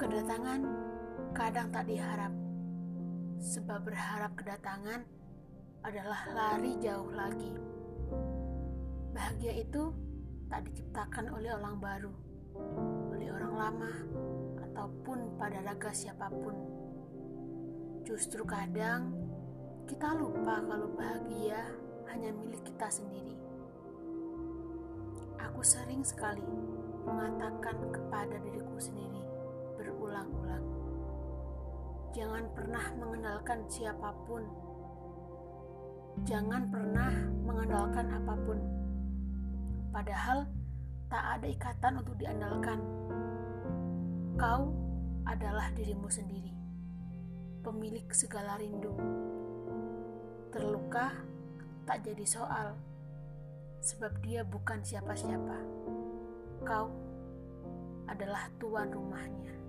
[0.00, 0.64] Kedatangan
[1.36, 2.32] kadang tak diharap,
[3.36, 5.04] sebab berharap kedatangan
[5.84, 7.52] adalah lari jauh lagi.
[9.12, 9.92] Bahagia itu
[10.48, 12.16] tak diciptakan oleh orang baru,
[13.12, 13.92] oleh orang lama,
[14.72, 16.56] ataupun pada raga siapa pun.
[18.00, 19.12] Justru kadang
[19.84, 21.60] kita lupa kalau bahagia
[22.08, 23.36] hanya milik kita sendiri.
[25.44, 26.48] Aku sering sekali
[27.04, 29.20] mengatakan kepada diriku sendiri
[30.20, 30.66] berulang-ulang,
[32.12, 34.44] jangan pernah mengandalkan siapa pun,
[36.28, 37.12] jangan pernah
[37.44, 38.58] mengandalkan apa pun.
[39.90, 40.46] Padahal
[41.10, 42.78] tak ada ikatan untuk diandalkan.
[44.38, 44.72] Kau
[45.26, 46.54] adalah dirimu sendiri,
[47.64, 48.94] pemilik segala rindu.
[50.52, 51.12] Terluka
[51.84, 52.76] tak jadi soal,
[53.82, 55.58] sebab dia bukan siapa-siapa.
[56.64, 56.92] Kau
[58.08, 59.59] adalah tuan rumahnya.